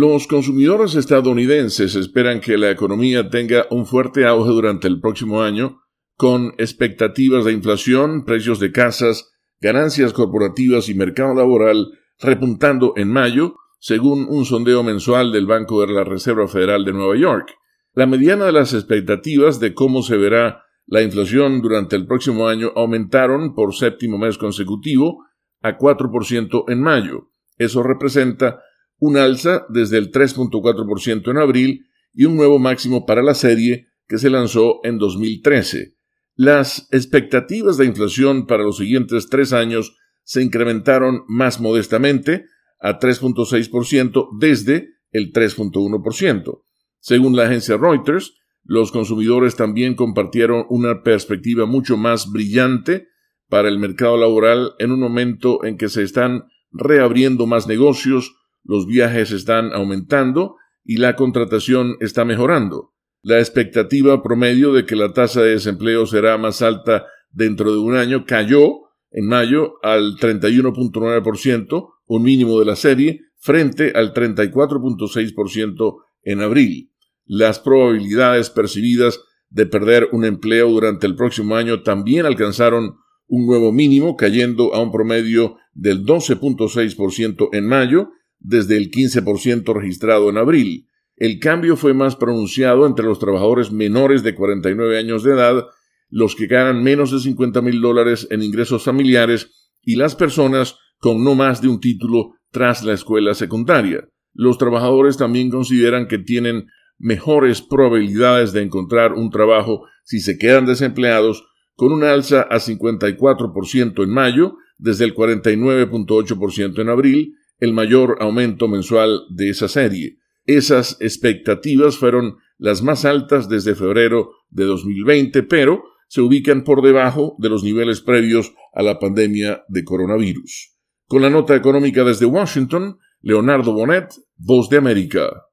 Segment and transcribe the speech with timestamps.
[0.00, 5.80] Los consumidores estadounidenses esperan que la economía tenga un fuerte auge durante el próximo año,
[6.16, 11.88] con expectativas de inflación, precios de casas, ganancias corporativas y mercado laboral
[12.20, 17.16] repuntando en mayo, según un sondeo mensual del Banco de la Reserva Federal de Nueva
[17.16, 17.56] York.
[17.92, 22.70] La mediana de las expectativas de cómo se verá la inflación durante el próximo año
[22.76, 25.24] aumentaron por séptimo mes consecutivo
[25.60, 27.30] a 4% en mayo.
[27.56, 28.60] Eso representa
[28.98, 34.18] un alza desde el 3.4% en abril y un nuevo máximo para la serie que
[34.18, 35.94] se lanzó en 2013.
[36.34, 42.44] Las expectativas de inflación para los siguientes tres años se incrementaron más modestamente
[42.80, 46.62] a 3.6% desde el 3.1%.
[47.00, 48.34] Según la agencia Reuters,
[48.64, 53.08] los consumidores también compartieron una perspectiva mucho más brillante
[53.48, 58.34] para el mercado laboral en un momento en que se están reabriendo más negocios,
[58.68, 62.92] los viajes están aumentando y la contratación está mejorando.
[63.22, 67.96] La expectativa promedio de que la tasa de desempleo será más alta dentro de un
[67.96, 76.42] año cayó en mayo al 31.9%, un mínimo de la serie, frente al 34.6% en
[76.42, 76.92] abril.
[77.24, 82.96] Las probabilidades percibidas de perder un empleo durante el próximo año también alcanzaron
[83.28, 88.10] un nuevo mínimo, cayendo a un promedio del 12.6% en mayo
[88.40, 90.88] desde el 15% registrado en abril.
[91.16, 95.66] El cambio fue más pronunciado entre los trabajadores menores de 49 años de edad,
[96.10, 101.24] los que ganan menos de 50 mil dólares en ingresos familiares y las personas con
[101.24, 104.08] no más de un título tras la escuela secundaria.
[104.32, 110.66] Los trabajadores también consideran que tienen mejores probabilidades de encontrar un trabajo si se quedan
[110.66, 111.44] desempleados,
[111.74, 118.68] con una alza a 54% en mayo, desde el 49.8% en abril, el mayor aumento
[118.68, 120.18] mensual de esa serie.
[120.46, 127.36] Esas expectativas fueron las más altas desde febrero de 2020, pero se ubican por debajo
[127.38, 130.74] de los niveles previos a la pandemia de coronavirus.
[131.06, 135.44] Con la nota económica desde Washington, Leonardo Bonet, Voz de América.